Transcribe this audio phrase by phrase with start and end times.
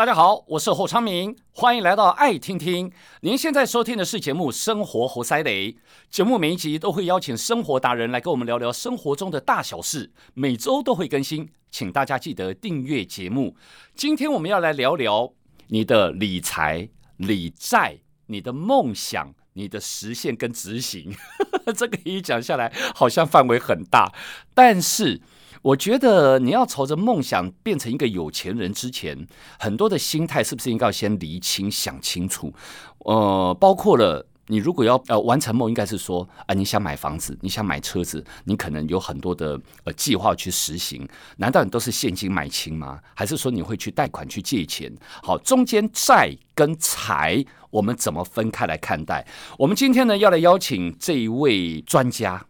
[0.00, 2.90] 大家好，我是侯昌明，欢迎来到爱听听。
[3.20, 5.72] 您现在收听的是节目《生活活塞雷》，
[6.08, 13.54] 节目每一集都会邀请生活达人来跟我们聊聊生活中的大小事，每周都会更新，请大家记得订阅节目。
[13.94, 15.34] 今天我们要来聊聊
[15.66, 16.88] 你的理财、
[17.18, 17.98] 理债、
[18.28, 21.14] 你的梦想、你的实现跟执行。
[21.76, 24.10] 这个一讲下来，好像范围很大，
[24.54, 25.20] 但是。
[25.62, 29.26] 我觉得你要朝着梦想变成一个有钱人之前，
[29.58, 32.52] 很多的心态是不是应该先厘清、想清楚？
[33.00, 41.06] 呃，包括了你如果要呃完成梦，应该是说啊、你想买房子，你想买车子，你可能有很多的呃计划去实行。
[41.36, 42.98] 难道你都是现金买清吗？
[43.14, 44.90] 还是说你会去贷款去借钱？
[45.22, 49.26] 好，中间债跟财，我们怎么分开来看待？
[49.58, 52.46] 我们今天呢，要来邀请这一位专家。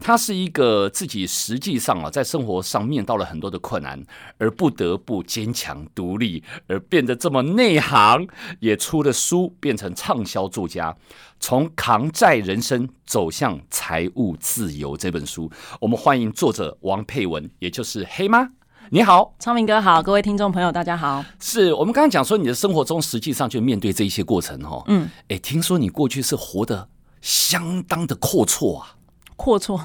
[0.00, 4.02] 他是一个自己实际上啊，在生活上面到了很多的困难，
[4.38, 8.26] 而不得不坚强独立，而变得这么内行，
[8.60, 10.94] 也出了书，变成畅销作家。
[11.40, 18.50] 从扛债人生走向财务自由这本书，我们欢迎作者王佩文，也就是黑妈。
[18.90, 21.24] 你好，昌明哥好，各位听众朋友大家好。
[21.40, 24.82] 是我们刚刚讲说，你的生活中实际上就面对这一些过程哦。
[24.88, 26.88] 嗯，哎，听说你过去是活得
[27.22, 28.94] 相当的阔绰啊。
[29.36, 29.80] 阔绰，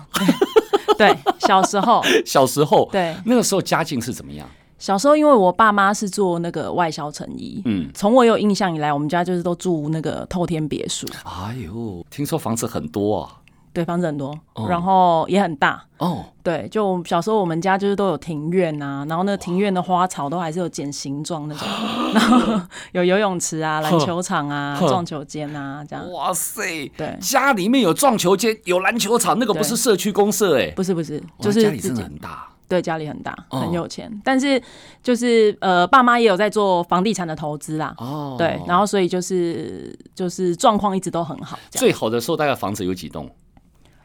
[0.97, 4.47] 对，小时候，小时候，对，那个时候家境是怎么样？
[4.77, 11.05] 小时候，因为我爸妈是做那个外销成衣，嗯，从我有印象以来，我们家就是都住那个透天别墅。
[11.25, 13.35] 哎呦，听说房子很多啊。
[13.71, 16.25] 对，房子很多，然后也很大哦。
[16.43, 21.67] 对，就小时候我们家就是都有庭院啊，然后那庭院的花草都还是有剪形状那种，
[22.13, 22.61] 然后
[22.93, 26.11] 有游泳池啊、篮球场啊、撞球间啊这样。
[26.11, 26.89] 哇塞！
[26.97, 32.47] 对，家里面有撞球间、有篮球场，那个不是社区公社哎，不是不是，就是家里真的很大。
[32.67, 34.61] 对，家里很大，很有钱，但是
[35.01, 37.95] 就是呃，爸妈也有在做房地产的投资啦。
[37.97, 41.57] 哦，对，然后所以就是就是状况一直都很好。
[41.71, 43.27] 最好的时候大概房子有几栋？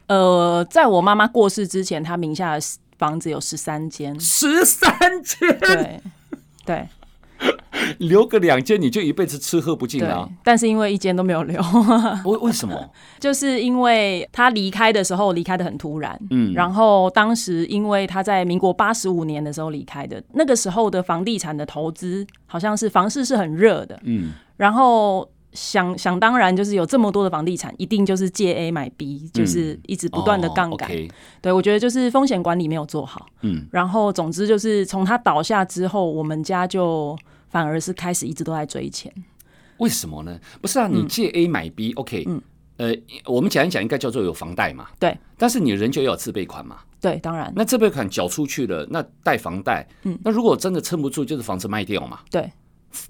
[0.07, 2.65] 呃，在我妈妈过世之前，她名下的
[2.97, 4.89] 房子有十三间，十三
[5.23, 6.01] 间，对
[6.65, 6.87] 对，
[7.97, 10.29] 留个两间你就一辈子吃喝不尽了。
[10.43, 11.61] 但是因为一间都没有留，
[12.23, 12.89] 为为什么？
[13.19, 25.27] 就是因为她离开的时候离开的很突然，嗯，然后当时因为她在民国八十五年的时候离开的，那个时候的房地产的投资好像是房市是很热的，嗯，然后。
[25.55, 30.89] 想想当然，就是有这么多的房地产，一定就是借 A 买 B，就是一直不断的杠杆。
[30.89, 31.11] 嗯哦 okay、
[31.41, 33.25] 对，我觉得就是风险管理没有做好。
[33.41, 37.17] 嗯，然后总之就是从它倒下之后，我们家就
[37.49, 39.11] 反而是开始一直都在追钱。
[39.77, 40.39] 为什么呢？
[40.61, 42.41] 不是啊，你借 A 买 B，OK，嗯，
[42.77, 42.93] 呃，
[43.25, 44.87] 我们讲一讲，应该叫做有房贷嘛。
[44.99, 46.77] 对，但是你人就要有自备款嘛。
[46.99, 47.51] 对，当然。
[47.55, 52.19] 那自备款缴出去了，那贷房贷，嗯，那如果真的撑不住，就是房子卖掉嘛。
[52.29, 52.51] 对。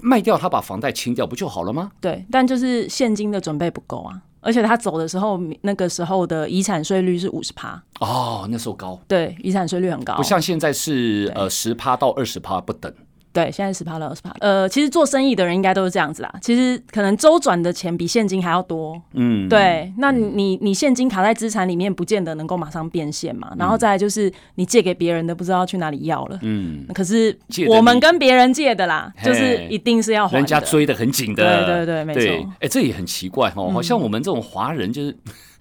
[0.02, 1.92] 卖掉他把房贷清掉不就好了吗？
[2.00, 7.82] 对，但就是现金的准备不够啊，而且他走的时候，那个时候的遗产税率是五十趴。
[8.00, 12.94] 哦，那时候高，对，遗产税率很高，不像现在是呃十趴到二十趴不等。
[13.36, 14.34] 对，现在十趴到二十趴。
[14.40, 16.34] 呃，其实做生意的人应该都是这样子啦。
[16.42, 19.00] 其实可能周转的钱比现金还要多。
[19.12, 19.92] 嗯，对。
[19.98, 23.54] 那你你现金卡在资产里面，不见得能够马上变现嘛。
[23.60, 26.40] 然后再来就是你借给别人的，不知道去哪里要了。
[26.44, 26.86] 嗯。
[26.94, 27.38] 可是
[27.68, 30.38] 我们跟别人借的啦，就是一定是要还。
[30.38, 31.66] 人家追得很紧的。
[31.66, 32.50] 对对对，没错。
[32.62, 35.14] 哎，这也很奇怪哦，好像我们这种华人就是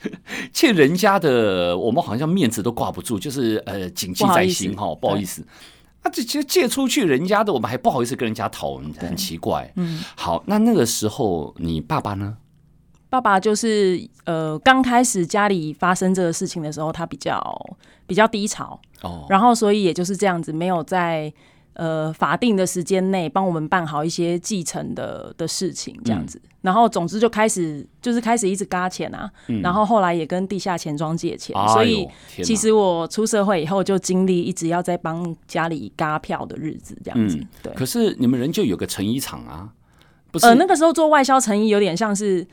[0.52, 5.44] 欠人家的，我们好像面子都挂不住，就是呃谨记在心哈，不好意思。
[6.04, 9.72] 那这其实借出去人家的，我们还不好意思跟人家讨，很奇怪。
[9.74, 12.36] 嗯，好，那那个时候你爸爸呢？
[13.10, 17.76] 爸爸就是呃，刚开始家里发生这个事情的时候，他比较
[18.06, 21.32] 比较低潮哦，然后所以也就是这样子，没有在。
[21.74, 32.08] 呃，法定的时间内帮我们办好一些继承的的事情，这样子，嗯、然后总之就开始就是开始一直嘎钱啊，嗯、然后后来也跟地下钱庄借钱，哎、所以
[32.44, 37.36] 其实我出社会以后就经历一直要在帮家里嘎票的日子，这样子。
[37.38, 39.68] 嗯、对，可是你们人就有个成衣厂啊，
[40.30, 40.46] 不是？
[40.46, 42.46] 呃，那个时候做外销成衣有点像是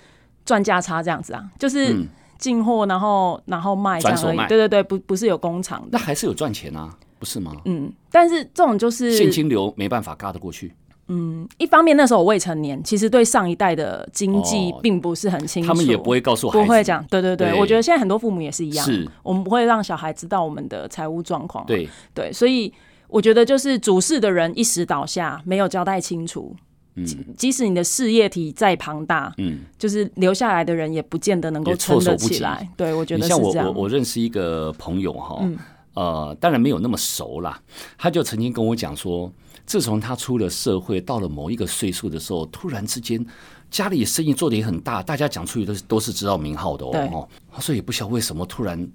[0.43, 1.95] 赚价差这样子啊，就是
[2.39, 4.37] 进货然后然后卖这样而已。
[4.47, 6.97] 对对对，不不是有工厂的，那还是有赚钱啊。
[7.21, 7.53] 不是吗？
[7.65, 10.73] 嗯，但是这种就是现金流没办法尬得过去。
[11.07, 17.05] 嗯，一方面那时候我未成年，其实对上一代的经济并不是很清楚，他们也不会告诉孩子，不会讲。
[17.11, 21.63] 对对对，我觉得现在很多父母也是一样，是我们不会让小孩知道我们的财务状况。
[21.67, 22.73] 对对，所以
[23.07, 26.55] 我觉得就是主事的人一时倒下，没有交代清楚，
[26.95, 27.05] 嗯，
[27.37, 32.67] 即使你的事业体再庞大，嗯，就是留下来的人也不见得能够撑得起来。
[32.75, 33.43] 对，我觉得是这样。
[33.45, 35.45] 你像我，我我认识一个朋友哈。
[35.93, 37.61] 呃，当然没有那么熟啦。
[37.97, 39.31] 他就曾经跟我讲说，
[39.65, 43.25] 自从他出了社会，到了某一个岁数的时候，突然之间
[43.69, 47.29] 家里生意做的也很大，大家讲出去都是都是知道名号的哦。
[47.51, 48.87] 哦，所以也不晓得为什么突然，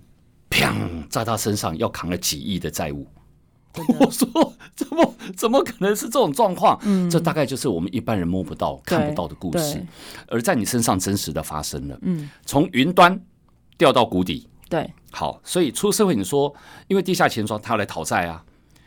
[0.51, 3.07] 砰，在他身上要扛了几亿的债务。
[4.01, 6.81] 我说怎么怎么可能是这种状况？
[6.85, 9.85] 嗯，这大概就是我们一般人摸不到、看不到的故事，
[10.29, 11.99] 而在你身上真实的发生了。
[12.01, 13.21] 嗯，从云端
[13.77, 14.49] 掉到谷底。
[14.69, 16.53] 对，好，所以出社会，你说
[16.89, 18.43] 因为地下钱庄他要来讨债啊，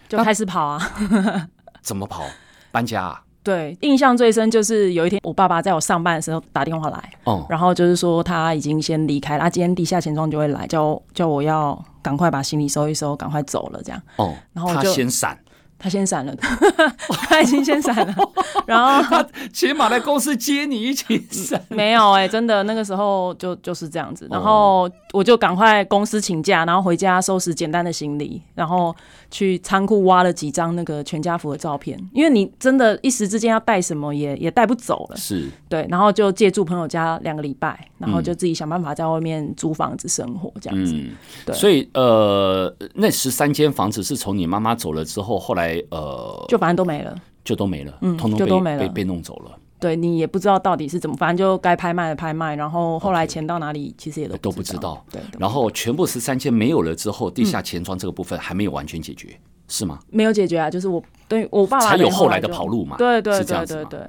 [0.08, 0.92] 就开始跑啊？
[1.82, 2.24] 怎么跑？
[2.72, 3.24] 搬家啊？
[3.42, 14.02] 对，印象最深就是有一天我爸爸在我上班的时候打电话来，哦，然后就是说他已经先离开了，他今天地下钱庄就会来，叫叫我要赶快把行李收一收，赶快走了这样。
[14.18, 15.38] 哦，然后他先闪。
[15.80, 16.36] 他先闪了，
[17.08, 18.14] 他已经先闪了，
[18.68, 21.60] 然后他起码来公司接你一起闪。
[21.70, 28.94] 没有哎、欸，真的那个时候就就是这样子，然后我就赶快公司请假，然后回家收拾简单的行李，然后
[29.32, 35.50] 去仓库挖了几张那个全家福的照片，因为你真的一时之间要带什么也也带不走了，是。
[35.70, 40.94] 对，然后就借住朋友家两个礼拜，然后就自己想办法在外面租房子生活这样子。
[40.96, 41.12] 嗯、
[41.46, 45.80] 对，所以呃，那十三间房子是从你妈妈走了之后，后来。
[45.92, 49.52] 呃，就反正都没了，就都没了，嗯，通通都没了，被被弄走了。
[49.80, 55.04] 对，你也不知道到底是怎么，反正就该拍卖的拍卖，然后后来钱到哪里，其实也都都不知道。
[55.12, 60.00] 对，然后全部十三间没有了之后，地下钱庄这个部分还没有完全解决，是吗？
[60.10, 62.98] 没有解决啊，就是我对我爸爸才有后来的跑路嘛。
[62.98, 64.00] 对对对对对。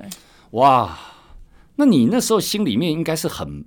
[0.50, 0.98] 哇，
[1.76, 3.64] 那你那时候心里面应该是很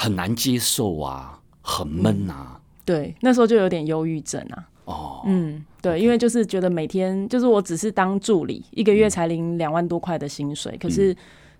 [0.00, 2.60] 很难接受啊，很闷啊。
[2.84, 4.68] 对，那时候就有点忧郁症啊。
[4.84, 11.14] 哦，嗯，对，因为就是觉得每天就是我只是当助理，一个月才领两万多块的薪水，可是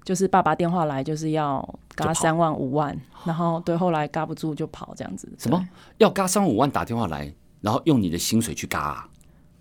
[0.05, 5.29] 就是爸爸电话来就是要嘎三万五万，然后对，后来嘎不住就跑这样子。
[5.37, 5.69] 什么？
[5.99, 9.09] 要嘎三五万打电话来，然后用你的薪水去嘎啊？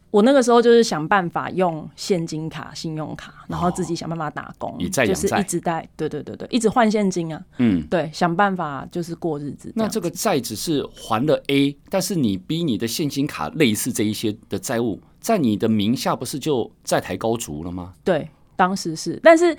[0.09, 7.44] 我那个时候就是想办法用现金卡、信用卡，然后自己想办法打工，以债养，就是一直贷，对对对对，一直换现金啊。
[7.57, 9.71] 嗯，对，想办法就是过日子。
[9.75, 17.94] 那这个债只是还了 A，但是你逼你的现金卡类似这一些的债务，在你的名下不是就债台高筑了吗？
[18.06, 19.56] 对，当时是，但是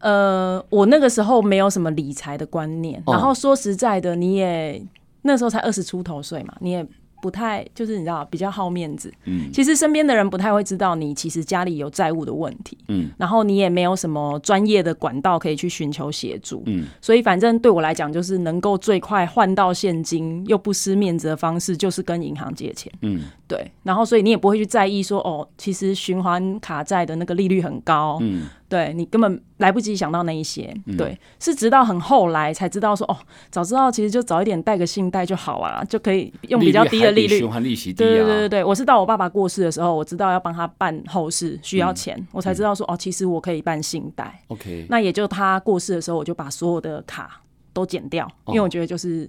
[0.00, 4.84] 呃，我那个时候没有什么理财的观念，然后说实在的，你也
[5.22, 6.84] 那时候才二十出头岁嘛，你也。
[7.22, 28.42] 不太就是你知道比较好面子，嗯，其实身边的人不太会知道你其实家里有债务的问题，嗯，然后你也没有什么专业的管道可以去寻求协助，嗯，所以反正对我来讲，就是能够最快换到现金又不失面子的方式，就是跟银行借钱，嗯，对，然后所以你也不会去在意说哦，其实循环卡债的那个利率很高，嗯。
[28.72, 33.14] 对，你根本来不及想到那一些，嗯、对，是直到很后来才知道说，哦，
[33.50, 38.06] 早知道其实就早一点贷个信贷就好啊，就可以用比较低的利率，循环利息低啊。
[38.06, 44.42] 对对对对，我是到我爸爸过世的时候，我知道要帮他办后事需要钱，嗯、我才知道说，哦，其实我可以办信贷。
[44.46, 47.42] OK，那也就他过世的时候，我就把所有的卡
[47.74, 49.28] 都剪掉，因为我觉得就是。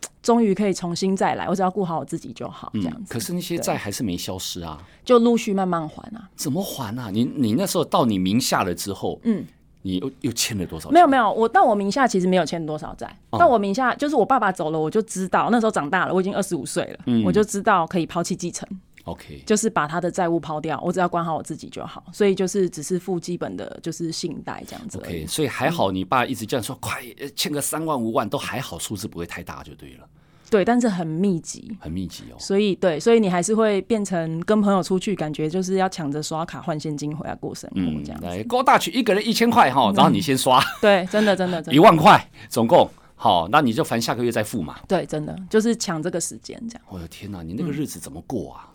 [0.22, 3.00] 终于可以重新再来，我只要顾好我自己就好，这样子。
[3.02, 6.28] 嗯、可是那些债还是没消失啊，就陆续慢慢还啊。
[6.36, 7.10] 怎么还啊？
[7.10, 9.44] 你你那时候到你名下了之后，嗯，
[9.82, 10.90] 你又又欠了多少？
[10.90, 13.06] 没有没有，我到我名下其实没有欠多少债。
[13.30, 18.68] 嗯、到我名下就是我爸爸走了，我就知道那时候长大了，我已经二十五岁了，嗯、我就知道可以抛弃继承。
[19.04, 24.98] OK，就是把他的债务抛掉，我只要管好我自己就好，所以就是只是付基本的，就是信贷这样子。
[24.98, 27.02] OK，所以还好，你爸一直这样说，嗯、快
[27.34, 30.06] 欠个三万五万都还好，数字不会太大就对了。
[30.50, 32.36] 对，但是很密集，很密集哦。
[32.38, 38.26] 所以对，所以你还是会变成跟朋友出去，感觉就是要抢着刷卡换现金回来过生活这样子。
[38.26, 40.60] 来，高大曲一个人一千块哈，然后你先刷。
[40.80, 41.72] 对，真的真的真的。
[41.72, 44.80] 一万块总共好，那你就烦下个月再付嘛。
[44.88, 46.82] 对，真的就是抢这个时间这样。
[46.88, 48.68] 我的天哪，你那个日子怎么过啊？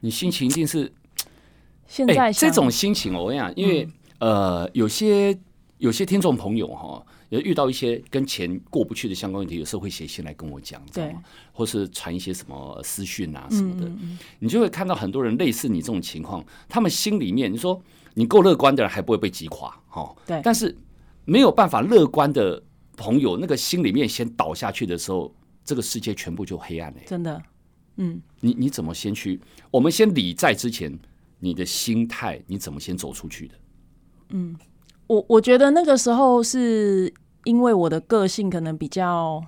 [0.00, 0.92] 你心情一定是
[1.86, 3.24] 现在这种心情哦。
[3.24, 3.88] 我跟你讲，因为
[4.18, 5.38] 呃，有些
[5.78, 7.04] 有些听众朋友哈。
[7.30, 11.22] 也遇到一些跟钱过不去的相关问题，有时候会写信来跟我讲，知道吗？
[11.52, 13.86] 或是传一些什么私讯啊什么的，
[14.38, 17.78] 你就会看到很多人类似你这种情况，他们心里面你说
[18.14, 20.40] 你够乐观的人还不会被击垮，哈，对。
[20.42, 20.74] 但是
[21.26, 22.62] 没有办法乐观的
[22.96, 25.30] 朋友，那个心里面先倒下去的时候，
[25.66, 26.98] 这个世界全部就黑暗了。
[27.04, 27.42] 真的，
[27.98, 28.20] 嗯。
[28.40, 29.40] 你你怎么先去？
[29.70, 30.98] 我们先理债之前，
[31.38, 33.54] 你的心态你怎么先走出去的？
[34.30, 34.56] 嗯。
[35.06, 37.10] 我我觉得那个时候是
[37.44, 39.42] 因为我的个性可能比较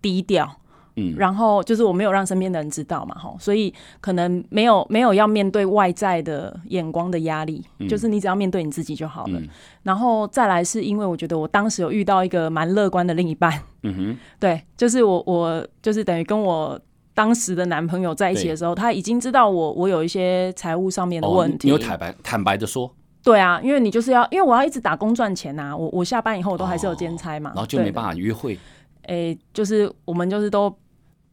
[0.00, 0.50] 低调，
[0.96, 9.38] 嗯，然后就是我没有让身边的人知道嘛，哈，所以可能没有没有要面对外在的眼光的压力，嗯，就是你只要面对你自己就好了。
[9.38, 9.46] 嗯，
[9.82, 16.80] 然后再来是因为我觉得我当时有遇到一个蛮乐观的另一半，嗯哼， 对，就是我我就是等于跟我
[17.14, 21.68] 当时的男朋友在一起的时候，他已经知道我我有一些财务上面的问题。
[21.68, 22.90] 哦、你有坦白坦白的说？
[23.22, 25.76] 对啊，因为你就是要，因为我要一直打工赚钱呐、啊。
[25.76, 28.58] 我我下班以后我都还是有兼差嘛，哦、然后就没办法约会。
[29.02, 30.74] 哎，就是我们就是都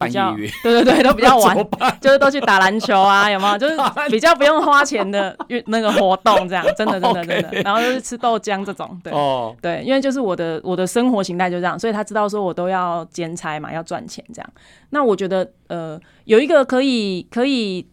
[0.00, 1.56] 比较 对对对，都比较晚，
[2.00, 3.58] 就是都去打篮球啊，有没有？
[3.58, 3.76] 就是
[4.10, 7.62] 比较不用花钱的运那个活动，这样真的真的 真的。
[7.62, 14.50] 然后就是吃豆浆这种，对、哦、对，因为就是我的我的生活形态就这样，所以他知道说我都要兼差嘛，要赚钱这样。
[14.90, 17.86] 那我觉得呃，有一个可以可以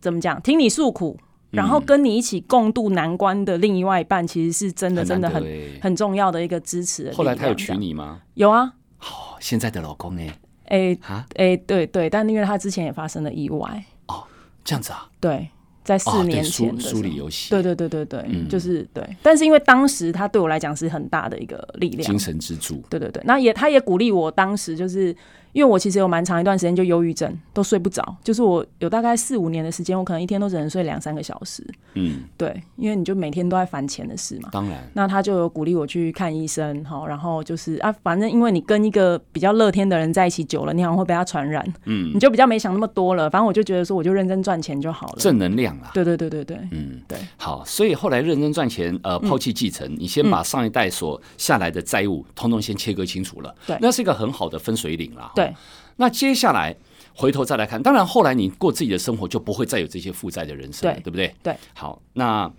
[0.00, 1.18] 怎么讲，听你诉苦。
[1.50, 5.44] 然后跟你一起共度难关的另外一半，其实是真的真的很
[5.82, 7.12] 很重要的一个支持。
[7.12, 8.20] 后来他有娶你吗？
[8.34, 8.72] 有啊。
[8.98, 10.32] 好，现在的老公哎
[10.70, 10.98] 哎
[11.34, 13.84] 哎，对对，但因为他之前也发生了意外。
[14.06, 14.24] 哦，
[14.64, 15.06] 这样子啊？
[15.20, 15.46] 对，
[15.84, 17.50] 在四年前的书里有写。
[17.50, 19.04] 对对对对对，就是对。
[19.22, 22.82] 但是因为当时他对我来讲是很大的一个力量，精神支柱。
[22.88, 25.14] 对对对，那也他也鼓励我，当时就是。
[25.52, 28.16] 因为我其实有蛮长一段时间就忧郁症，都睡不着。
[28.22, 31.64] 就是我有大概四五年的时间，我可能一天都只能睡两三个小时。
[31.94, 34.48] 嗯，对，因为你就每天都在烦钱的事嘛。
[34.52, 34.88] 当然。
[34.94, 41.64] 那他就有鼓励我去看医生，好，然后就是啊，反正因为你跟一个比较乐天的人在一起久了，你好像会被他传染。
[41.84, 42.12] 嗯。
[42.14, 45.16] 你就比较没想那么多了，反正我就觉得说，我就认真赚钱就好了。
[45.18, 45.90] 正能量啊。
[45.92, 46.56] 对对对对对。
[46.70, 47.18] 嗯，对。
[47.36, 53.54] 好，所以后来认真赚钱，呃，抛弃继承，你先把上一代所下来的债务，通通先切割清楚了。
[53.66, 53.76] 对。
[53.80, 55.32] 那是一个很好的分水岭了。
[55.40, 55.54] 对。
[55.96, 56.74] 那接下来
[57.14, 61.34] 回头再来看，当然后来你过自己的生活，就不会再有这些负债的人生了，对，对不对？
[61.42, 61.56] 对。
[61.74, 62.50] 好，那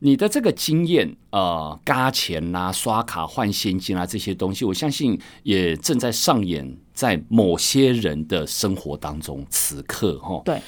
[0.00, 9.44] 你的这个经验，呃，嘎钱啊、刷卡换现金啊这些东西，我相信也正在上演在某些人的生活当中。
[9.50, 10.62] 此刻，哈，对，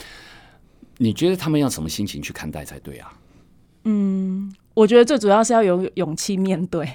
[0.98, 3.12] 你觉得他们要什么心情去看待才对啊？
[3.84, 6.86] 嗯，我觉得最主要是要有勇气面对。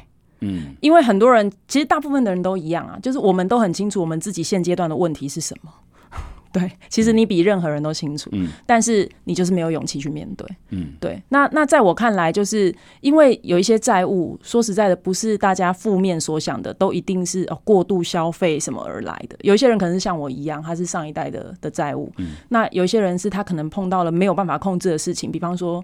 [0.46, 5.72] 嗯，因为很多人其实大部分的人都一样啊，就是我们都很清楚我们自己现阶段的问题是什么。
[6.56, 11.22] 对，其实你比任何人都清楚，嗯，但是你就是没有勇气去面对，嗯，对。
[11.28, 19.38] 那那在我看来，就是因为有一些债务，说实在的，不是大家负面所想的，都一定是哦过度消费什么而来的。
[19.42, 25.84] 有一些人可能是像我一样，他是上一代的的债务，嗯，那有一些人是他可能碰到了没有办法控制的事情，比方说。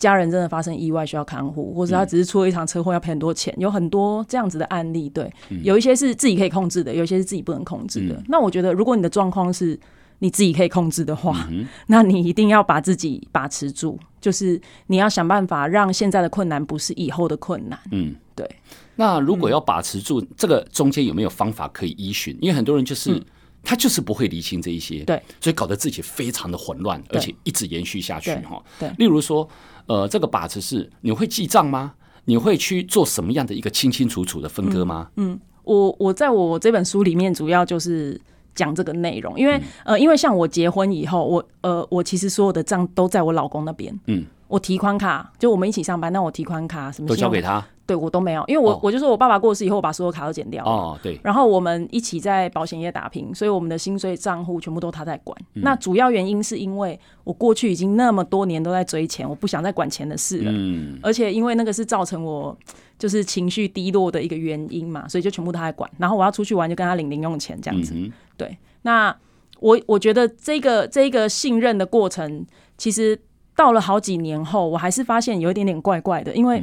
[0.00, 5.08] 家人真的发生意外需要看护，或者他只是出了一场车祸要赔很多钱，嗯，有很多这样子的案例。
[5.10, 8.14] 对，嗯，有一些是自己可以控制的，有一些是自己不能控制的。
[8.14, 9.78] 嗯，那我觉得，如果你的状况是
[10.18, 17.78] 你自己可以控制的话，嗯，那你一定要把自己把持住，就是你要想办法让现在的困难不是以后的困难。
[17.92, 18.48] 嗯，对。
[18.96, 22.34] 那如果要把持住，嗯，这个中间有没有方法可以依循？
[22.40, 23.22] 因为很多人就是。
[23.62, 28.60] 嗯他就是不会理清这一些，对，所以搞得自己非常的混乱，而且一直延续下去哈。
[28.78, 29.46] 对，例如说，
[29.86, 31.92] 呃，这个把持是你会记账吗？
[32.24, 35.10] 你会去做什么样的一个清清楚楚的分割吗？
[35.16, 38.18] 嗯，嗯我我在我这本书里面主要就是
[38.54, 44.24] 讲这个内容，因为、嗯、呃，因为像我结婚以后，我呃，我其实所有的账都在我老公那边，嗯。
[44.50, 50.70] 我提款卡就我们一起上班，那我提款卡什么都交给他，对我都没有，因为我、哦、我就说我爸爸过世以后，我把所有卡都剪掉了。
[50.70, 51.20] 哦，对。
[51.22, 55.62] 然后我们一起在保险业打拼，所以我们的薪水账户全部都他在管、嗯。
[55.62, 60.50] 那主要原因是因为我过去已经那么多年都在追钱，我不想再管钱的事了。
[60.52, 60.98] 嗯。
[61.00, 62.58] 而且因为那个是造成我
[62.98, 65.88] 就是情绪低落的一个原因嘛，所以就全部他在管。
[65.96, 67.94] 然后我要出去玩就跟他领零用钱这样子。
[67.94, 68.58] 嗯、对。
[68.82, 69.16] 那
[69.60, 72.44] 我我觉得这个这个信任的过程
[72.76, 73.16] 其实。
[73.56, 76.62] 到了好几年后，我还是发现有一点点怪怪的，因为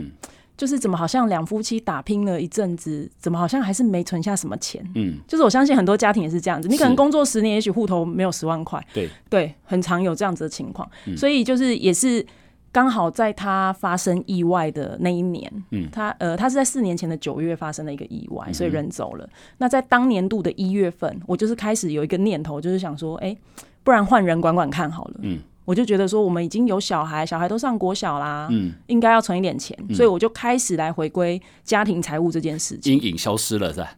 [0.57, 4.83] 就是怎么好像两夫妻打拼了一阵子，怎么好像还是没存下什么钱？
[4.95, 12.25] 嗯，就是我相信很多家庭也是这样子，你可能工作十年，也许户头没有十万块，对对，很常有这样子的情况，嗯，所以就是也是
[12.71, 19.23] 刚好在他发生意外的那一年，嗯，他呃他是在四年前的九月发生了一个意外，所以人走了。
[19.25, 19.29] 嗯，
[19.59, 23.37] 那在当年度的一月份，我就是开始有一个念头，就是想说，哎，欸，
[23.83, 25.37] 不然换人管管看好了，嗯。
[25.67, 32.93] 我就觉得说，我们已经有小孩，小孩都上国小啦，嗯，应该要存一点钱，嗯，所以我就开始来回归家庭财务这件事情。
[32.93, 33.91] 阴影消失了是吧？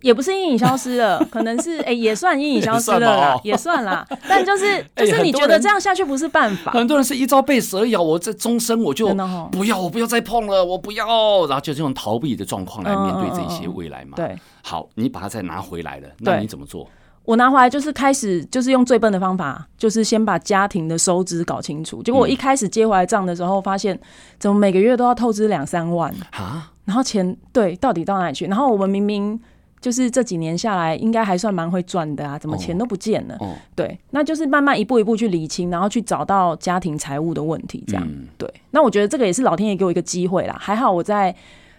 [0.00, 4.04] 也不是阴影消失了，可能是哎、欸，也算阴影消失了啦， 也算啦。
[4.26, 6.72] 但就是就是你觉得这样下去不是办法。
[6.72, 9.14] 欸、很，很多人是一朝被蛇咬，我这终身我就
[9.52, 11.06] 不要，我不要再碰了，我不要，
[11.46, 14.16] 然后就这种逃避的状况来面对这些未来嘛。
[14.16, 16.88] 嗯嗯嗯对，好，你把它再拿回来了，那你怎么做？
[17.24, 22.02] 我拿回来就是开始，就是用最笨的方法，就是先把家庭的收支搞清楚。
[22.02, 23.98] 结果我一开始接回来账的时候，发现
[24.38, 26.72] 怎么每个月都要透支两三万啊？
[26.84, 28.46] 然后钱对到底到哪里去？
[28.46, 29.40] 然后我们明明
[29.80, 33.36] 就是这几年下来应该还算蛮会赚的啊，怎么钱都不见了？
[33.38, 38.04] 哦，对，那就是慢慢一步一步去理清，然后去找到家庭财务的问题，这样
[38.36, 38.52] 对。
[38.72, 40.56] 那我觉得这个也是老天爷给我一个机会啦。
[40.58, 41.32] 还好我在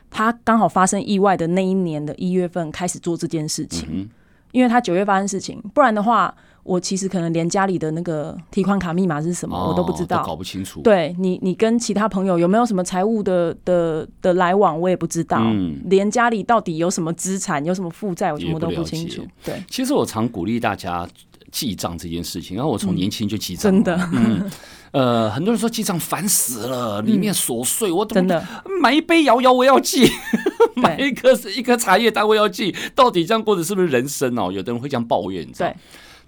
[0.09, 4.09] 他刚好发生意外的那一年的一月份开始做这件事情。
[4.53, 6.33] 因为他九月发生事情，不然的话，
[6.63, 10.79] 我其实可能连家里的那个提款卡密码是什么，哦、我都不知道，搞不清楚。
[10.81, 15.39] 对你，你跟其他朋友有没有什么财务的的的来往，我也不知道。
[15.41, 19.25] 嗯，连家里到底有什么资产，有什么负债，我全部都不清楚。
[19.43, 21.05] 对，其实我常鼓励大家
[21.53, 24.10] 记账这件事情，然后我从年轻就记账、嗯，真的。
[24.12, 24.51] 嗯
[24.91, 28.45] 呃，很多人说记账烦死了，里面琐碎，我真的
[28.81, 30.07] 买一杯摇摇我要记，
[30.75, 34.51] 买一颗一颗茶叶蛋我要记，到底这样过的是不是人生哦？
[34.51, 35.74] 有的人会这样抱怨，你知道？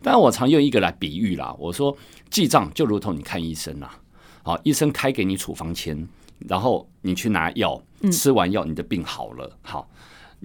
[0.02, 1.96] 但我常用一个来比喻啦，我说
[2.32, 3.92] 记账就如同你看医生啦，
[4.42, 6.08] 好，医生开给你处方签，
[6.48, 7.80] 然后你去拿药，
[8.12, 9.88] 吃完药你的病好了，好。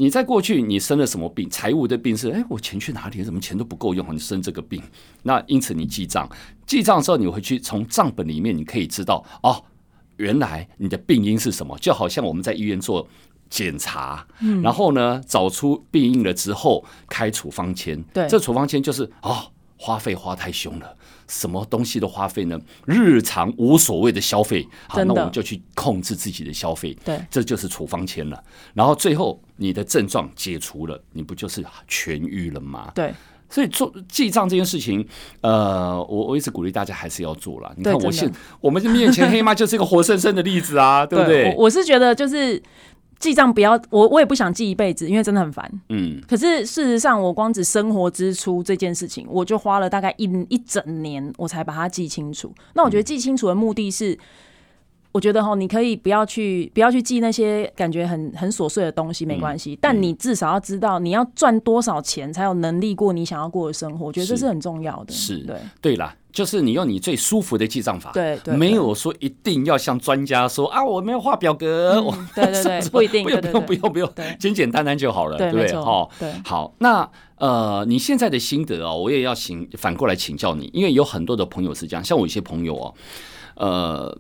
[0.01, 1.47] 你在过去，你生了什么病？
[1.51, 3.23] 财务的病是，哎，我钱去哪里？
[3.23, 4.15] 怎么钱都不够用？
[4.15, 4.83] 你生这个病，
[5.25, 6.27] 那因此你记账，
[6.65, 9.63] 记账的时候你会去从账本里面，你可以知道哦，
[10.17, 11.77] 原来你的病因是什么？
[11.79, 13.07] 就好像我们在医院做
[13.51, 19.53] 检查，嗯，然后呢，找出病因了之后开处方签，对，这处方签就是哦，
[19.83, 20.95] 花费花太凶了。
[21.27, 22.59] 什么东西都花费呢？
[22.85, 26.93] 日常无所谓的消费，好，那我们就去控制自己的消费。
[27.05, 28.45] 对，这就是处方签了。
[28.75, 32.93] 然后最后你的症状解除了，你不就是痊愈了吗？
[32.95, 33.15] 对。
[33.49, 35.07] 所以做记账这件事情，
[35.41, 37.73] 呃，我我一直鼓励大家还是要做了。
[37.77, 41.45] 你看，我现我们面前黑妈就是一个活生生的例子啊， 对不对？
[41.45, 42.61] 对我，我是觉得就是。
[43.21, 45.71] 记账不要，我我也不想记一辈子，因为真的很烦。
[45.91, 52.53] 嗯，可是事实上，我光只生活支出这件事情，我就花了大概一一整年，我才把它记清楚。
[52.75, 54.19] 那我觉得记清楚的目的是。
[55.13, 59.75] 我觉得哈，你可以不要去不要去记那些感觉很很琐碎的东西，没关系。
[59.75, 64.07] 嗯、但你至少要知道你要赚多少钱才有能力过你想要过的生活。
[64.07, 65.13] 我觉得这是很重要的。
[65.13, 68.13] 是，对对啦，就是你用你最舒服的记账法。
[68.13, 72.01] 对对，没有说一定要像专家说啊，我没有画表格。
[72.07, 75.75] 嗯、对对对， 不一定，不用不用不用不用，简简单单就好了，对不对？
[76.45, 82.95] 好，那呃，你现在的心得哦，我也要请反过来请教你，因为有很多的朋友是这样，像我一些朋友哦，
[83.57, 84.17] 呃。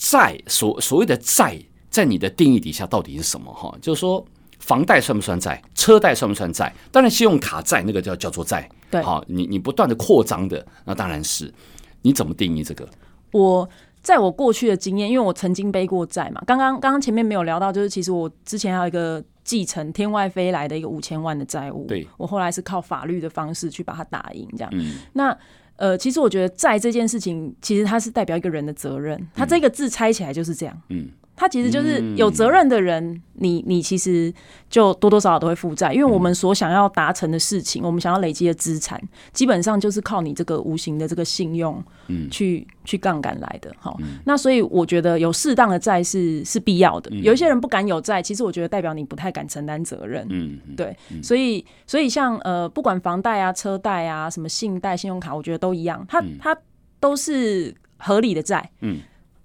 [0.00, 1.58] 债所所谓的债，
[1.90, 3.52] 在你的定义底下到底是什么？
[3.52, 4.24] 哈，就是说，
[4.58, 5.62] 房贷算不算债？
[5.74, 6.74] 车贷算不算债？
[6.90, 8.66] 当然，信用卡债那个叫叫做债。
[8.90, 11.52] 对，好，你你不断的扩张的，那当然是。
[12.00, 12.88] 你怎么定义这个？
[13.32, 13.68] 我
[14.00, 16.42] 在我过去的经验，因为我曾经背过债嘛。
[16.46, 21.84] 刚刚刚刚前面没有聊到，就是其实我之前还有一个继承天外飞来的一个五千万的债务。
[21.86, 24.70] 对，我后来是靠法律的方式去把它打赢，这样。
[24.72, 25.36] 嗯，那。
[25.80, 29.18] 呃，其实我觉得债这件事情，其实它是代表一个人的责任。
[29.34, 30.82] 它这个字拆起来就是这样。
[30.90, 31.08] 嗯。
[31.40, 34.30] 它其实就是有责任的人，你你其实
[34.68, 39.00] 就多多少少都会负债，因为我们所想要达成的事情，我们想要累积的资产，
[39.32, 43.74] 基本上就是靠你这个无形的这个信用，嗯，去去杠杆来的。
[43.78, 47.10] 好，那所以我觉得有适当的债是是必要的。
[47.16, 50.26] 有一些人不敢有债，其实我觉得代表你不太敢承担责任。
[50.28, 56.54] 嗯，对，所以所以像呃，不管房贷啊、车贷啊、什么信贷、信用卡，我觉得都一样，它它
[57.00, 58.70] 都是合理的债。
[58.82, 58.98] 嗯。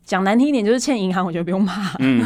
[0.05, 1.97] 讲难听一点，就是欠银行，我觉得不用怕。
[1.99, 2.23] 嗯、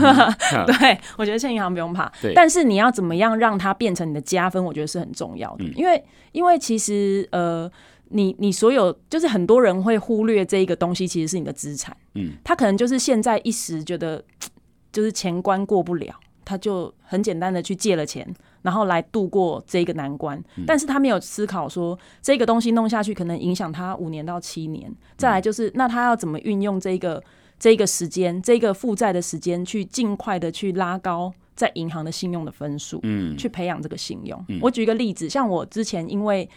[0.67, 2.11] 对，我觉得欠银行不用怕。
[2.35, 5.63] 但是你要怎么样让它变成你的加分，我觉得是很重要的。
[5.63, 7.71] 嗯、因为，因为其实呃，
[8.09, 11.95] 你你所有就是很多人会忽略这一个东西，其实是你的资产。
[12.15, 14.21] 嗯，他可能就是现在一时觉得
[14.91, 16.13] 就是钱关过不了，
[16.43, 18.27] 他就很简单的去借了钱，
[18.61, 20.37] 然后来度过这个难关。
[20.57, 24.93] 嗯、但是他没有思考说这个东西弄下去可能影响他五年到七年。
[25.15, 27.23] 再来就是，那他要怎么运用这个？
[27.60, 34.41] 这个时间，这个负债的时间，去尽快的去拉高在银行的信用的分数，嗯，去培养这个信用。
[34.48, 36.50] 嗯、我举一个例子，像我之前因为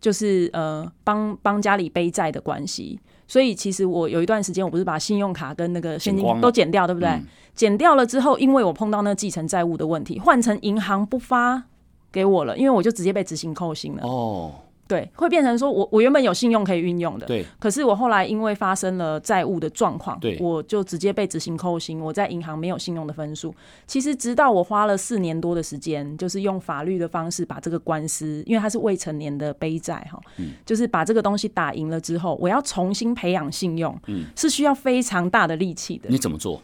[0.00, 7.10] 就是呃帮帮家里背债的关系，所以其实我有一段时间我不是把信用卡跟那个现金都减掉，对不对？
[7.10, 11.62] 嗯、减掉了之后，因为我碰到那个继承债务的问题，换成银行不发
[12.10, 14.02] 给我了，因为我就直接被执行扣薪了。
[14.02, 14.54] 哦。
[14.88, 23.54] 对，会变成说我我原本有信用可以运用的，对，可是我后来因为发生了债务的状况，对，我就直接被执行扣薪，我在银行没有信用的分数。
[23.86, 36.08] 其实直到我花了四年多的时间，就是用法律的方式把这个官司，因为他是未成年的背债哈，嗯，就是把这个东西打赢了之后，我要重新培养信用，嗯，是需要非常大的力气的。
[36.08, 36.62] 你怎么做？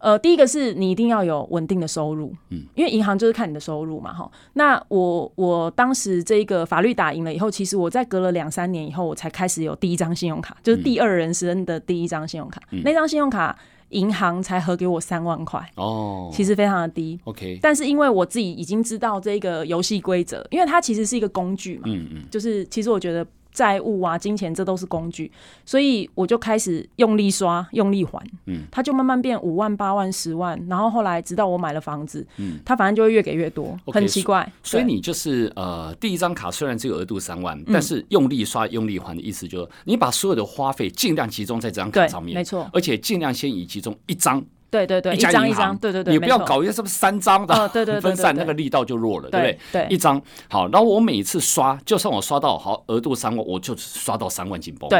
[0.00, 4.30] 呃，第一个是你一定要有稳定的收入，嗯，因为银行就是看你的收入嘛，哈。
[4.54, 12.60] 那我我当时这个法律打赢了以后，其实我在隔了两三年以后，我才开始有第一张信用卡，就是第二人生的第一张信用卡。
[12.70, 13.56] 嗯、那张信用卡
[13.90, 17.20] 银行才核给我三万块，哦，其实非常的低。
[17.24, 25.30] OK，但是因为我自己已经知道这个游戏规则，因为它其实是一个工具嘛，嗯嗯，就是其实我觉得债务啊、金钱，这都是工具，
[25.64, 34.50] 所以我就开始用力刷、用力还，嗯，它就慢慢变五万、八万、十万，然后后来直到我买了房子，嗯，它反正就会越给越多，okay, 很奇怪。
[34.62, 44.44] 所以你就是呃，第一张卡虽然只有额度三万，嗯，但是用力刷、用力还的意思就是你把所有的花费尽量集中在这张卡上面，没错，而且尽量先以其中一张。
[44.70, 49.58] 对对对，一张一张，对对对，你不要搞一个什么三张的，对对 分散那个力道就弱了，对不对？
[49.72, 54.98] 对，一张好，然后我每次刷，就算我刷到好额度三万，我就刷到三万紧绷，对，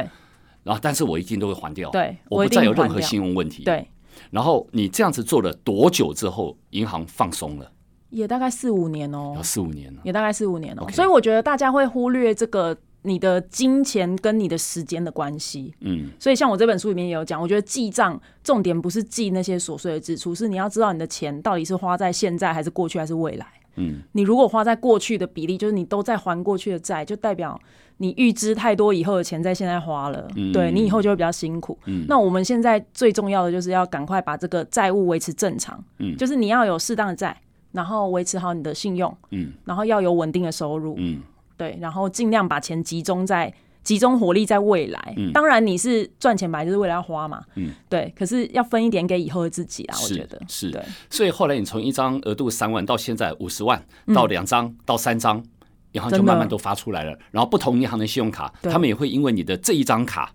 [0.64, 3.88] 然后但是我一定都会还掉，对，我不再有任何信用问题，对。
[4.30, 7.70] 然后你这样子做了多久之后，银行放松了？
[8.10, 12.76] 也大概四五年哦，四五年了，也大概四五年哦，所以我觉得大家会忽略这个。
[13.02, 27.58] 你的金钱跟你的时间的关系，嗯，所以像我这本书里面也有讲，我觉得记账重点不是记那些琐碎的支出，是你要知道你的钱到底是花在现在还是过去还是未来，嗯，你如果花在过去的比例，就是你都在还过去的债，就代表
[27.96, 37.34] 你预支太多以后的钱在现在花了，嗯，对你以后就会比较辛苦，嗯，那我们现在最重要的就是要赶快把这个债务维持正常，嗯，就是你要有适当的债，
[37.72, 41.22] 然后维持好你的信用，嗯，然后要有稳定的收入，嗯。
[41.60, 45.14] 对，然后尽量把钱集中在集中火力在未来。
[45.18, 47.42] 嗯，当然你是赚钱买就是为了要花嘛。
[47.56, 48.10] 嗯，对。
[48.16, 50.70] 可是要分一点给以后的自己啊，我觉得是。
[50.70, 55.44] 对，所以后来你从一张额度三万到现在五十万，到两张、嗯、到三张，
[55.92, 57.18] 银行就慢慢都发出来了。
[57.30, 60.32] 然后不同银行的信用卡，他们也会因为你的这一张卡，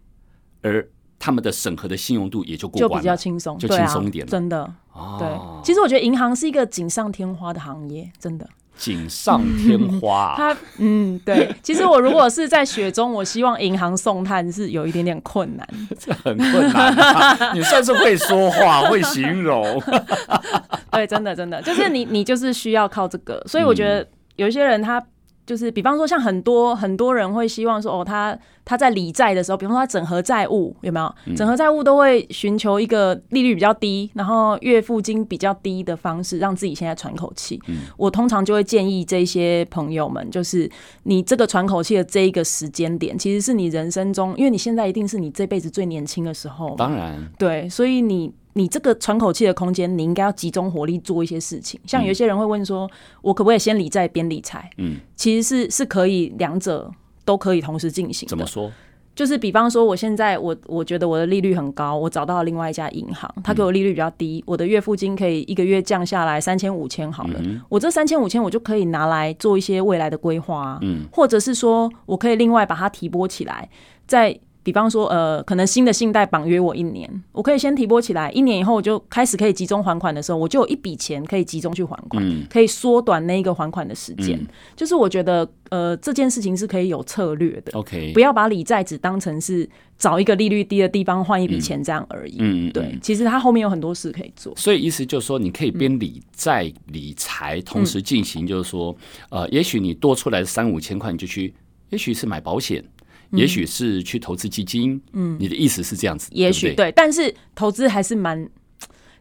[0.62, 4.30] 而他们的审核的信用度也就过关了，就比较轻松，就轻松一点了。
[4.30, 4.72] 真的。
[5.20, 5.28] 对，
[5.64, 8.48] 其实我觉得银行是一个锦上添花的行业，真的。
[8.78, 11.54] 锦上添花，啊，它嗯，对。
[11.64, 15.68] 其实我如果是在雪中，我希望银行送炭是有一点点困难，
[16.00, 17.54] 这很困难，啊。
[17.54, 19.82] 你算是会说话，会形容。
[20.92, 25.02] 对，真的真的，就是你你就是需要靠这个，所以我觉得有一些人他。
[25.46, 31.36] 就是比方说，像很多很多人会希望说，哦，他他在理债的时候，比方说他整合债务，有没有？
[31.36, 37.62] 整合债务都会寻求一个利率比较低，然后月付金比较低的方式，让自己现在喘口气。
[37.98, 40.70] 我通常就会建议这些朋友们，就是
[41.04, 46.76] 你这个喘口气的这一个时间点，其实是你人生中，因为你现在一定是你这辈子最年轻的时候。
[46.76, 48.34] 当然，对，所以你。
[48.58, 51.78] 你这个喘口气的空间，你应该要集中火力做一些事情。
[51.86, 52.90] 像有些人会问说，
[53.22, 54.70] 我可不可以先理债边理财？
[54.78, 56.90] 嗯，其实是是可以两者
[57.26, 58.26] 都可以同时进行。
[58.30, 58.72] 怎么说？
[59.14, 67.42] 就是比方说，我现在我我觉得我的利率很高，我找到了另外一家银行，他给我利率比较低，我的月付金可以一个月降下来三千五千好了。
[67.68, 73.70] 我这三千五千我就可以拿来做一些未来的规划，嗯，或者是说我可以另外把它提拨起来，
[74.08, 74.40] 在。
[74.66, 84.36] 比方说，呃，可能新的信贷绑约我一年，我可以先提拨起来，一年以后我就开始可以集中还款的时候，我就有一笔钱可以集中去还款，嗯、可以缩短那一个还款的时间。
[84.40, 87.78] 嗯、就是我觉得，呃，这件事情是可以有策略的。
[87.78, 92.38] OK，不要把理债只当成是找一个利率低的地方换一笔钱这样而已。
[92.40, 94.52] 嗯，对，其实它后面有很多事可以做。
[94.56, 98.96] 所以意思就是说，你可以边理债理财同时进行，就是说，
[99.30, 101.54] 嗯、呃，也许你多出来的三五千块，你就去，
[101.92, 102.84] 也许是买保险。
[103.36, 106.30] 也许是去投资基金，嗯，你的意思是这样子？
[106.32, 108.48] 也许对，但是投资还是蛮，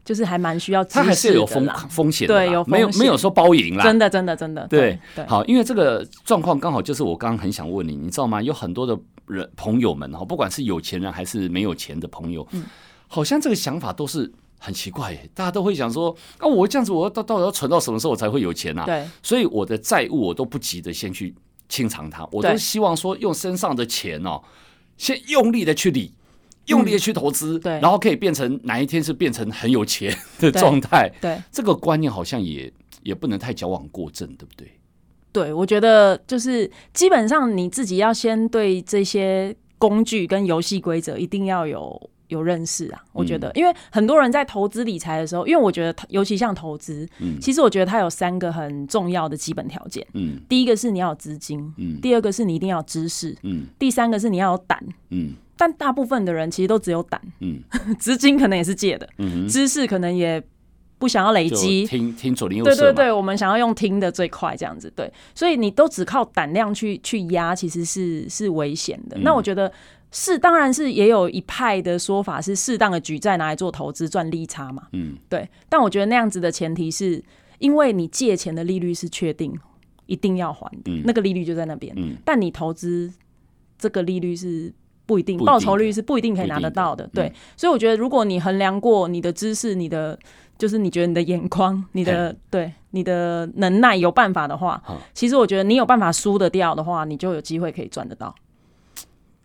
[0.05, 5.27] 就是还蛮需要，它还是有风风险的，对，有没有没有说包赢啦，真的真的真的，对对。
[5.27, 8.43] 好，因为这个状况刚好就是我刚刚很想问你，你知道吗？
[8.43, 12.65] 有很多的人朋友们哈，不管是有钱人还是没有钱的朋友，嗯，
[13.09, 18.85] 好像这个想法都是很奇怪耶，大家都会想说啊，我这样子，我到到底要存到什么时候我才会有钱啊？
[18.85, 21.35] 对，所以我的债务我都不急着先去。
[21.69, 24.43] 清偿它，我都希望说用身上的钱哦，
[24.97, 26.13] 先用力的去理，
[26.67, 31.11] 用力的去投资，对，然后可以变成哪一天是变成很有钱的状态。
[31.21, 32.73] 对，这个观念好像也
[33.03, 34.71] 也不能太矫枉过正，对不对？
[35.33, 42.11] 对，我觉得就是基本上你自己要先对这些工具跟游戏规则一定要有。
[42.29, 57.63] 有认识啊，我觉得，因为很多人在投资理财的时候，因为我觉得，尤其像投资，嗯，其实我觉得它有三个很重要的基本条件，嗯，第一个是你要有资金，嗯，第二个是你一定要有知识，嗯，第三个是你要有胆，嗯，但大部分的人其实都只有胆，嗯，
[58.01, 60.43] 资金可能也是借的，嗯，知识可能也
[60.99, 69.19] 不想要累积，听听左邻右舍，对对对，我们想要用听的最快这样子，对，所以你都只靠胆量去去压，其实是是危险的。
[69.19, 69.71] 那我觉得。
[70.17, 74.85] 是，当然是也有一派的说法是适当的举债拿来做投资赚利差嘛。
[74.93, 75.47] 嗯，对。
[75.69, 77.21] 但我觉得那样子的前提是，
[77.59, 79.53] 因为你借钱的利率是确定
[80.07, 81.93] 一定要还的，嗯、那个利率就在那边。
[81.97, 82.17] 嗯。
[82.25, 83.13] 但你投资
[83.77, 84.73] 这个利率是
[85.05, 87.03] 不一定，报酬率是不一定可以拿得到的。
[87.05, 87.25] 的对。
[87.27, 90.17] 嗯、所以我觉得，如果你衡量过你的知识、你的
[90.57, 94.81] 就是你觉得你的眼光、你的对你的能耐有办法的话，
[95.13, 98.33] 其实我觉得你有办法输得掉的话，你就有机会可以赚得到。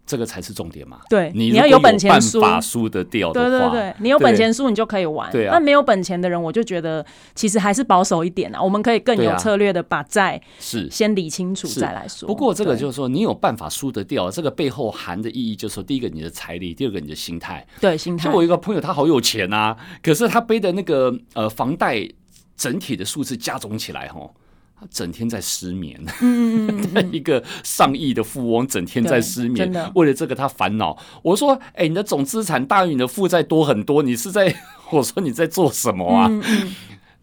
[0.09, 1.01] 这个才是重点嘛。
[1.07, 5.31] 对，你要有本钱输，输得掉的话，对对对，你有本钱输，你就可以玩。
[5.31, 8.59] 对啊，那没有本钱的人，我就觉得其实还是保守一点啊。
[8.59, 12.25] 我们可以更有策略的把债是先理清楚再来说。
[12.25, 17.63] 不过这个就是说，你有办法输得掉，这个背后含的意义就是说，第一个你的财力，第二个你的心态。
[17.79, 18.27] 对，心态。
[18.27, 22.09] 就我一个朋友，他好有钱啊，可是他背的那个呃房贷
[22.57, 24.33] 整体的数字加总起来，吼。
[24.79, 30.97] 他整天在失眠，嗯嗯嗯， 一个上亿的富翁整天在失眠，为了这个他烦恼。
[31.21, 34.55] 我说：“哎、欸，你的总资产大于你的负债多很多，你是在……
[34.91, 36.75] 我说你在做什么啊？”嗯嗯，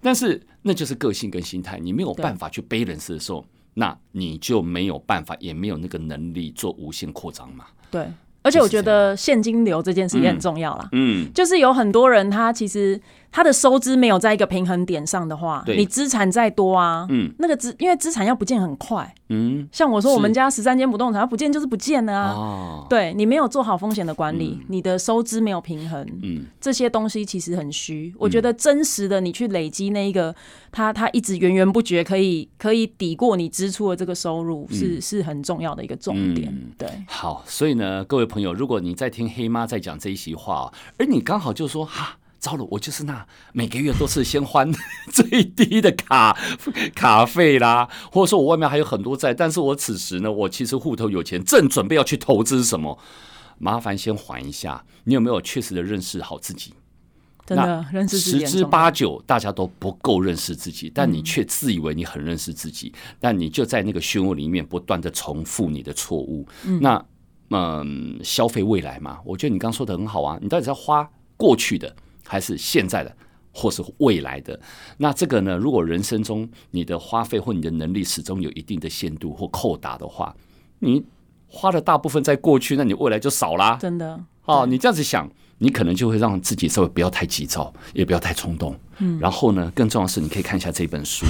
[0.03, 7.65] 但是那就是个性跟心态，你没有办法去 balance 的时候，那你就没有办法，也没有那个能力做无限扩张嘛。
[7.91, 8.07] 对。
[8.43, 10.89] 而且我觉得现金流这件事也很重要啦。
[10.93, 13.01] 嗯，就是有很多人他其实
[13.37, 28.15] 他的收支没有在一个平衡点上的话，你资产再多啊，嗯，那个资因为资产要不见很快，嗯，像我说我们家十三间不动产要不见就是不见了啊，对，你没有做好风险的管理，你的收支没有平衡，嗯，这些东西其实很虚。
[28.19, 30.35] 我觉得真实的你去累积那一个，
[30.73, 36.57] 他他一直源源不绝可以可以抵过你支出的这个收入，是是很重要的一个重点。
[36.79, 38.37] 对，好，所以呢，各位朋友。
[38.37, 44.71] 朋友，如果你在听黑妈在讲这一席话，而你刚好就说哈，糟了，我就是那每个月都是先还
[45.13, 46.37] 最低的卡
[46.95, 52.99] 卡费啦，或者说我外面还有很多债，但是我此时呢，我其实户头有钱，正准备要去投资什么，
[53.59, 54.85] 麻烦先还一下。
[55.05, 56.75] 你有没有确实的认识好自己？
[57.47, 67.05] 真的认识，十之八九大家都不够认识自己，但你却自以为你很认识自己，嗯、但你就在那个漩涡里面不断的重复你的错误，嗯、那。
[67.51, 70.37] 嗯，消费未来嘛，我觉得你刚刚说的很好啊。
[70.43, 71.95] 你到底是要花过去的，
[72.27, 73.17] 还是现在的，
[73.53, 74.59] 或是未来的？
[74.99, 75.57] 那这个呢？
[75.57, 80.35] 如果人生中你的花费或你的能力始终有一定的限度或扣打的话，
[80.81, 81.05] 你
[81.47, 83.77] 花的大部分在过去，那你未来就少啦。
[83.81, 84.21] 真的。
[84.45, 88.79] 哦，你这样子想，你可能就会让自己稍微不要太急躁，也不要太冲动。
[88.99, 89.19] 嗯。
[89.19, 91.25] 然后呢，更重要的是，你可以看一下这本书。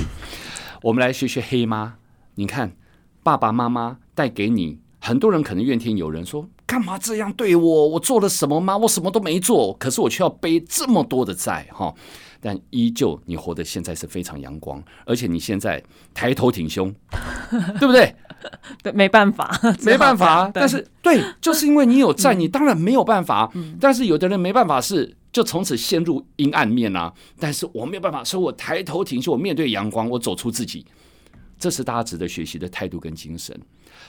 [0.82, 1.96] 我们来学学黑妈。
[2.34, 2.76] 你看，
[3.22, 4.78] 爸爸妈妈带给你。
[5.00, 7.88] 很多人可能怨天尤人，说干嘛这样对我？
[7.88, 8.76] 我做了什么吗？
[8.76, 11.94] 我什么都没做，可是我却要背这么多的债哈。
[12.40, 16.94] 但依旧，你活得现在是非常阳光，而且你现在抬头挺胸，
[17.78, 18.14] 对不对？
[18.82, 20.50] 对，没办法， 没办法。
[20.52, 23.50] 但是对，就是因为你有债， 你当然没有办法。
[23.80, 27.12] 但是有的人没办法是就从此陷入阴暗面啊。
[27.40, 30.84] 但是我没有办法，所以我抬头挺胸，我面对阳光，我走出自己。
[31.58, 33.58] 这是大家值得学习的态度跟精神。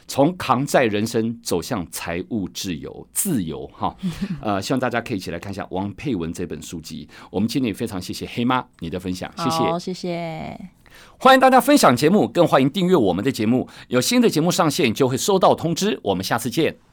[0.08, 3.96] 从扛债人生走向财务自由，自由哈，
[4.42, 7.08] 呃，希望大家可以一起来看一下王佩文这本书籍。
[7.32, 10.70] 我们今天也非常谢谢黑妈你的分享，谢谢，谢谢。
[11.20, 13.68] 欢迎大家分享节目，更欢迎订阅我们的节目。
[13.88, 16.00] 有新的节目上线就会收到通知。
[16.04, 16.87] 我们下次见。